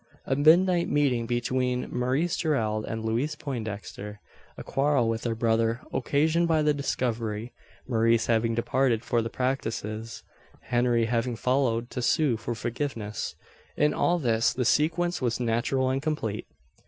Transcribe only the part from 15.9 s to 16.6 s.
and complete.